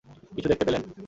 কিছু 0.35 0.47
দেখতে 0.49 0.65
পেলেন? 0.65 0.81